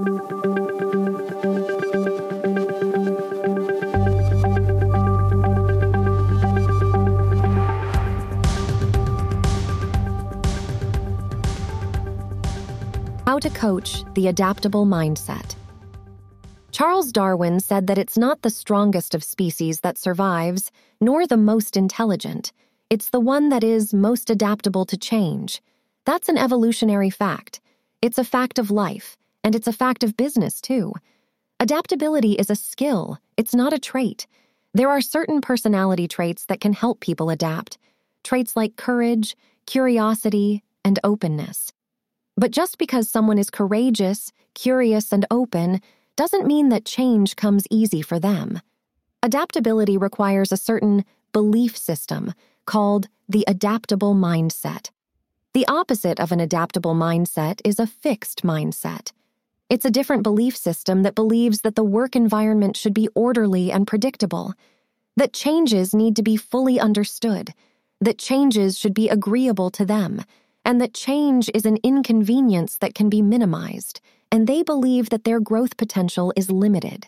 How 0.00 0.06
to 13.40 13.50
Coach 13.50 14.04
the 14.14 14.28
Adaptable 14.28 14.86
Mindset. 14.86 15.54
Charles 16.70 17.12
Darwin 17.12 17.60
said 17.60 17.86
that 17.86 17.98
it's 17.98 18.16
not 18.16 18.40
the 18.40 18.48
strongest 18.48 19.14
of 19.14 19.22
species 19.22 19.80
that 19.80 19.98
survives, 19.98 20.70
nor 21.02 21.26
the 21.26 21.36
most 21.36 21.76
intelligent. 21.76 22.52
It's 22.88 23.10
the 23.10 23.20
one 23.20 23.50
that 23.50 23.62
is 23.62 23.92
most 23.92 24.30
adaptable 24.30 24.86
to 24.86 24.96
change. 24.96 25.60
That's 26.06 26.30
an 26.30 26.38
evolutionary 26.38 27.10
fact. 27.10 27.60
It's 28.00 28.16
a 28.16 28.24
fact 28.24 28.58
of 28.58 28.70
life, 28.70 29.18
and 29.42 29.54
it's 29.54 29.68
a 29.68 29.72
fact 29.72 30.04
of 30.04 30.16
business, 30.16 30.60
too. 30.60 30.92
Adaptability 31.58 32.32
is 32.32 32.50
a 32.50 32.56
skill, 32.56 33.18
it's 33.36 33.54
not 33.54 33.72
a 33.72 33.78
trait. 33.78 34.26
There 34.72 34.90
are 34.90 35.00
certain 35.00 35.40
personality 35.40 36.06
traits 36.06 36.46
that 36.46 36.60
can 36.60 36.72
help 36.72 37.00
people 37.00 37.30
adapt 37.30 37.78
traits 38.22 38.56
like 38.56 38.76
courage, 38.76 39.36
curiosity, 39.66 40.62
and 40.84 40.98
openness. 41.04 41.72
But 42.36 42.50
just 42.50 42.78
because 42.78 43.10
someone 43.10 43.38
is 43.38 43.50
courageous, 43.50 44.32
curious, 44.54 45.12
and 45.12 45.26
open 45.30 45.80
doesn't 46.16 46.46
mean 46.46 46.68
that 46.68 46.84
change 46.84 47.36
comes 47.36 47.66
easy 47.70 48.02
for 48.02 48.18
them. 48.18 48.60
Adaptability 49.22 49.96
requires 49.96 50.52
a 50.52 50.56
certain 50.56 51.04
belief 51.32 51.76
system 51.76 52.32
called 52.66 53.08
the 53.28 53.44
adaptable 53.46 54.14
mindset. 54.14 54.90
The 55.52 55.66
opposite 55.66 56.20
of 56.20 56.32
an 56.32 56.40
adaptable 56.40 56.94
mindset 56.94 57.60
is 57.64 57.78
a 57.78 57.86
fixed 57.86 58.42
mindset. 58.42 59.12
It's 59.70 59.84
a 59.84 59.90
different 59.90 60.24
belief 60.24 60.56
system 60.56 61.04
that 61.04 61.14
believes 61.14 61.60
that 61.60 61.76
the 61.76 61.84
work 61.84 62.16
environment 62.16 62.76
should 62.76 62.92
be 62.92 63.08
orderly 63.14 63.70
and 63.70 63.86
predictable, 63.86 64.52
that 65.16 65.32
changes 65.32 65.94
need 65.94 66.16
to 66.16 66.24
be 66.24 66.36
fully 66.36 66.80
understood, 66.80 67.54
that 68.00 68.18
changes 68.18 68.76
should 68.76 68.94
be 68.94 69.08
agreeable 69.08 69.70
to 69.70 69.84
them, 69.84 70.24
and 70.64 70.80
that 70.80 70.92
change 70.92 71.48
is 71.54 71.64
an 71.66 71.78
inconvenience 71.84 72.78
that 72.78 72.96
can 72.96 73.08
be 73.08 73.22
minimized, 73.22 74.00
and 74.32 74.48
they 74.48 74.64
believe 74.64 75.10
that 75.10 75.22
their 75.22 75.38
growth 75.38 75.76
potential 75.76 76.32
is 76.34 76.50
limited. 76.50 77.06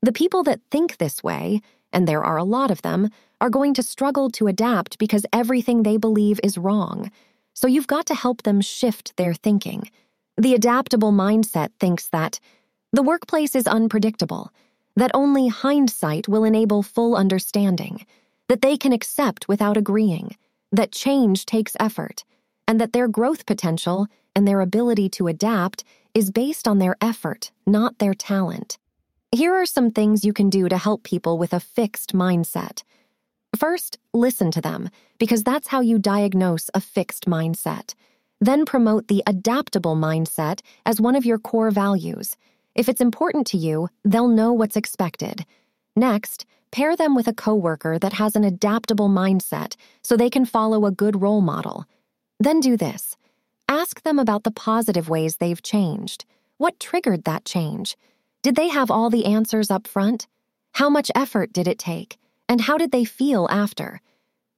The 0.00 0.12
people 0.12 0.44
that 0.44 0.60
think 0.70 0.98
this 0.98 1.24
way, 1.24 1.60
and 1.92 2.06
there 2.06 2.22
are 2.22 2.36
a 2.36 2.44
lot 2.44 2.70
of 2.70 2.82
them, 2.82 3.10
are 3.40 3.50
going 3.50 3.74
to 3.74 3.82
struggle 3.82 4.30
to 4.30 4.46
adapt 4.46 4.98
because 4.98 5.26
everything 5.32 5.82
they 5.82 5.96
believe 5.96 6.38
is 6.44 6.56
wrong 6.56 7.10
so 7.56 7.66
you've 7.66 7.86
got 7.86 8.04
to 8.06 8.14
help 8.14 8.42
them 8.42 8.60
shift 8.60 9.16
their 9.16 9.32
thinking. 9.32 9.90
The 10.36 10.54
adaptable 10.54 11.12
mindset 11.12 11.70
thinks 11.80 12.08
that 12.08 12.40
the 12.92 13.02
workplace 13.02 13.54
is 13.54 13.66
unpredictable, 13.66 14.52
that 14.94 15.10
only 15.14 15.48
hindsight 15.48 16.28
will 16.28 16.44
enable 16.44 16.82
full 16.82 17.16
understanding, 17.16 18.06
that 18.48 18.60
they 18.60 18.76
can 18.76 18.92
accept 18.92 19.48
without 19.48 19.76
agreeing, 19.76 20.36
that 20.72 20.92
change 20.92 21.46
takes 21.46 21.76
effort, 21.80 22.24
and 22.68 22.80
that 22.80 22.92
their 22.92 23.08
growth 23.08 23.46
potential 23.46 24.06
and 24.34 24.46
their 24.46 24.60
ability 24.60 25.08
to 25.08 25.28
adapt 25.28 25.84
is 26.14 26.30
based 26.30 26.68
on 26.68 26.78
their 26.78 26.96
effort, 27.00 27.50
not 27.66 27.98
their 27.98 28.14
talent. 28.14 28.78
Here 29.32 29.54
are 29.54 29.66
some 29.66 29.90
things 29.90 30.24
you 30.24 30.32
can 30.32 30.50
do 30.50 30.68
to 30.68 30.78
help 30.78 31.02
people 31.02 31.38
with 31.38 31.52
a 31.52 31.60
fixed 31.60 32.14
mindset. 32.14 32.82
First, 33.58 33.98
listen 34.12 34.50
to 34.52 34.60
them, 34.60 34.90
because 35.18 35.42
that's 35.42 35.68
how 35.68 35.80
you 35.80 35.98
diagnose 35.98 36.70
a 36.74 36.80
fixed 36.80 37.26
mindset. 37.26 37.94
Then 38.40 38.64
promote 38.64 39.08
the 39.08 39.22
adaptable 39.26 39.96
mindset 39.96 40.60
as 40.84 41.00
one 41.00 41.16
of 41.16 41.24
your 41.24 41.38
core 41.38 41.70
values. 41.70 42.36
If 42.74 42.88
it's 42.88 43.00
important 43.00 43.46
to 43.48 43.56
you, 43.56 43.88
they'll 44.04 44.28
know 44.28 44.52
what's 44.52 44.76
expected. 44.76 45.46
Next, 45.94 46.44
pair 46.70 46.94
them 46.94 47.14
with 47.14 47.26
a 47.26 47.32
coworker 47.32 47.98
that 47.98 48.12
has 48.14 48.36
an 48.36 48.44
adaptable 48.44 49.08
mindset 49.08 49.76
so 50.02 50.16
they 50.16 50.28
can 50.28 50.44
follow 50.44 50.84
a 50.84 50.90
good 50.90 51.22
role 51.22 51.40
model. 51.40 51.86
Then 52.38 52.60
do 52.60 52.76
this. 52.76 53.16
Ask 53.68 54.02
them 54.02 54.18
about 54.18 54.44
the 54.44 54.50
positive 54.50 55.08
ways 55.08 55.36
they've 55.36 55.62
changed. 55.62 56.26
What 56.58 56.78
triggered 56.78 57.24
that 57.24 57.44
change? 57.44 57.96
Did 58.42 58.56
they 58.56 58.68
have 58.68 58.90
all 58.90 59.10
the 59.10 59.24
answers 59.24 59.70
up 59.70 59.88
front? 59.88 60.26
How 60.72 60.90
much 60.90 61.10
effort 61.14 61.52
did 61.52 61.66
it 61.66 61.78
take? 61.78 62.18
And 62.48 62.60
how 62.60 62.76
did 62.76 62.92
they 62.92 63.04
feel 63.04 63.48
after? 63.50 64.00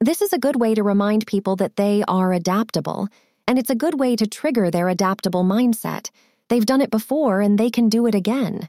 This 0.00 0.22
is 0.22 0.32
a 0.32 0.38
good 0.38 0.56
way 0.56 0.74
to 0.74 0.82
remind 0.82 1.26
people 1.26 1.56
that 1.56 1.76
they 1.76 2.04
are 2.06 2.32
adaptable, 2.32 3.08
and 3.46 3.58
it's 3.58 3.70
a 3.70 3.74
good 3.74 3.98
way 3.98 4.16
to 4.16 4.26
trigger 4.26 4.70
their 4.70 4.88
adaptable 4.88 5.44
mindset. 5.44 6.10
They've 6.48 6.66
done 6.66 6.80
it 6.80 6.90
before 6.90 7.40
and 7.40 7.58
they 7.58 7.70
can 7.70 7.88
do 7.88 8.06
it 8.06 8.14
again. 8.14 8.68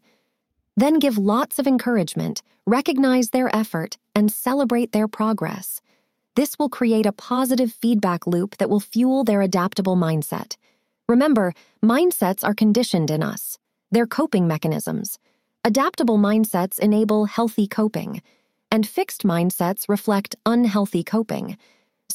Then 0.78 1.00
give 1.00 1.18
lots 1.18 1.59
of 1.59 1.68
encouragement, 1.68 2.41
recognize 2.66 3.30
their 3.30 3.53
effort, 3.56 3.97
and 4.13 4.31
celebrate 4.31 4.91
their 4.91 5.08
progress. 5.08 5.81
This 6.36 6.59
will 6.59 6.69
create 6.69 7.06
a 7.06 7.12
positive 7.12 7.72
feedback 7.72 8.28
loop 8.28 8.58
that 8.58 8.69
will 8.69 8.81
fuel 8.81 9.24
their 9.24 9.41
adaptable 9.41 9.96
mindset. 9.96 10.58
Remember, 11.07 11.53
mindsets 11.84 12.44
are 12.44 12.53
conditioned 12.53 13.09
in 13.09 13.24
us. 13.24 13.57
They're 13.92 14.07
coping 14.07 14.47
mechanisms. 14.47 15.19
Adaptable 15.63 16.18
mindsets 16.18 16.78
enable 16.80 17.25
healthy 17.25 17.68
coping 17.68 18.22
and 18.75 18.88
fixed 18.88 19.24
mindsets 19.24 19.88
reflect 19.88 20.36
unhealthy 20.46 21.02
coping. 21.02 21.57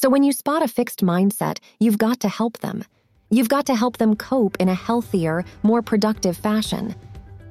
So 0.01 0.09
when 0.09 0.23
you 0.23 0.31
spot 0.31 0.63
a 0.63 0.67
fixed 0.67 1.05
mindset, 1.05 1.59
you've 1.79 1.99
got 1.99 2.21
to 2.21 2.27
help 2.27 2.57
them. 2.57 2.83
You've 3.29 3.49
got 3.49 3.67
to 3.67 3.75
help 3.75 3.97
them 3.97 4.15
cope 4.15 4.57
in 4.59 4.67
a 4.67 4.73
healthier, 4.73 5.45
more 5.61 5.83
productive 5.83 6.35
fashion. 6.35 6.95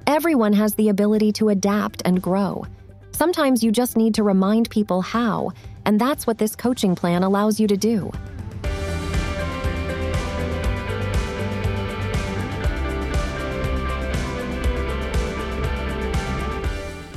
Everyone 0.08 0.52
has 0.54 0.74
the 0.74 0.88
ability 0.88 1.30
to 1.34 1.50
adapt 1.50 2.02
and 2.04 2.20
grow. 2.20 2.66
Sometimes 3.12 3.62
you 3.62 3.70
just 3.70 3.96
need 3.96 4.16
to 4.16 4.24
remind 4.24 4.68
people 4.68 5.00
how, 5.00 5.52
and 5.86 6.00
that's 6.00 6.26
what 6.26 6.38
this 6.38 6.56
coaching 6.56 6.96
plan 6.96 7.22
allows 7.22 7.60
you 7.60 7.68
to 7.68 7.76
do. 7.76 8.10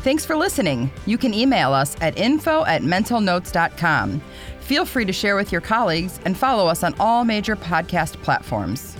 Thanks 0.04 0.26
for 0.26 0.36
listening. 0.36 0.92
You 1.06 1.18
can 1.18 1.34
email 1.34 1.74
us 1.74 1.96
at 2.02 2.18
info 2.18 2.66
at 2.66 2.82
mentalnotes.com. 2.82 4.22
Feel 4.64 4.86
free 4.86 5.04
to 5.04 5.12
share 5.12 5.36
with 5.36 5.52
your 5.52 5.60
colleagues 5.60 6.22
and 6.24 6.38
follow 6.38 6.68
us 6.68 6.84
on 6.84 6.96
all 6.98 7.26
major 7.26 7.58
podcast 7.58 8.14
platforms. 8.24 8.96